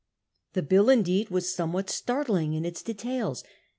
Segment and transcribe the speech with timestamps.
[0.53, 3.43] The bill, indeed, was somewhat startling in its details.